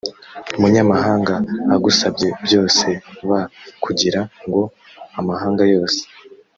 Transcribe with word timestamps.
munyamahanga 0.59 1.35
agusabye 1.75 2.29
byose 2.45 2.87
b 3.29 3.31
kugira 3.83 4.21
ngo 4.45 4.61
amahanga 5.19 5.63
yose 5.73 6.01